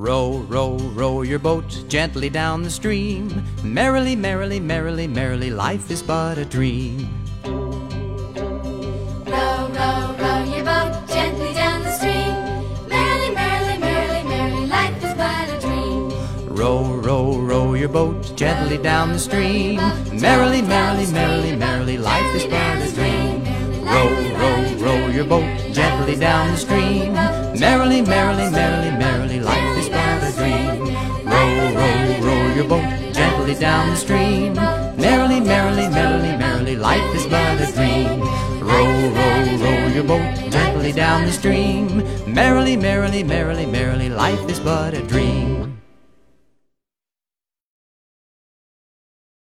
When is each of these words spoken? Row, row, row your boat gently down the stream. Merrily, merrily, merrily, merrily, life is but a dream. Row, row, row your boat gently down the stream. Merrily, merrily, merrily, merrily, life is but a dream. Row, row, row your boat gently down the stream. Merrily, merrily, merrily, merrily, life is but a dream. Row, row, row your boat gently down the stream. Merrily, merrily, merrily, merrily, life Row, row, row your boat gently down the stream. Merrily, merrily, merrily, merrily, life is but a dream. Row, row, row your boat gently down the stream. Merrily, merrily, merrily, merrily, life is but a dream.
Row, 0.00 0.38
row, 0.48 0.78
row 0.94 1.20
your 1.20 1.38
boat 1.38 1.84
gently 1.86 2.30
down 2.30 2.62
the 2.62 2.70
stream. 2.70 3.44
Merrily, 3.62 4.16
merrily, 4.16 4.58
merrily, 4.58 5.06
merrily, 5.06 5.50
life 5.50 5.90
is 5.90 6.02
but 6.02 6.38
a 6.38 6.44
dream. 6.46 7.06
Row, 9.26 9.68
row, 9.68 10.16
row 10.18 10.44
your 10.44 10.64
boat 10.64 11.06
gently 11.06 11.52
down 11.52 11.82
the 11.82 11.92
stream. 11.92 12.32
Merrily, 12.88 13.34
merrily, 13.34 13.78
merrily, 13.78 14.22
merrily, 14.24 14.66
life 14.68 15.04
is 15.04 15.14
but 15.18 15.50
a 15.50 15.60
dream. 15.60 16.08
Row, 16.46 16.82
row, 16.94 17.36
row 17.36 17.74
your 17.74 17.90
boat 17.90 18.32
gently 18.36 18.78
down 18.78 19.12
the 19.12 19.18
stream. 19.18 19.76
Merrily, 20.18 20.62
merrily, 20.62 21.12
merrily, 21.12 21.56
merrily, 21.56 21.98
life 21.98 22.34
is 22.34 22.44
but 22.44 22.80
a 22.80 22.90
dream. 22.94 23.44
Row, 23.84 24.08
row, 24.40 24.76
row 24.78 25.06
your 25.08 25.26
boat 25.26 25.74
gently 25.74 26.16
down 26.16 26.52
the 26.52 26.56
stream. 26.56 27.12
Merrily, 27.60 28.00
merrily, 28.00 28.50
merrily, 28.50 28.90
merrily, 28.96 29.40
life 29.40 29.69
Row, 31.50 31.74
row, 31.74 32.26
row 32.26 32.54
your 32.54 32.68
boat 32.68 33.12
gently 33.12 33.54
down 33.54 33.90
the 33.90 33.96
stream. 33.96 34.54
Merrily, 34.54 35.40
merrily, 35.40 35.88
merrily, 35.88 36.36
merrily, 36.36 36.76
life 36.76 37.14
is 37.14 37.26
but 37.26 37.60
a 37.60 37.72
dream. 37.72 38.20
Row, 38.60 38.86
row, 39.18 39.56
row 39.64 39.86
your 39.88 40.04
boat 40.04 40.50
gently 40.50 40.92
down 40.92 41.26
the 41.26 41.32
stream. 41.32 42.04
Merrily, 42.32 42.76
merrily, 42.76 43.24
merrily, 43.24 43.66
merrily, 43.66 44.08
life 44.08 44.48
is 44.48 44.60
but 44.60 44.94
a 44.94 45.02
dream. 45.02 45.49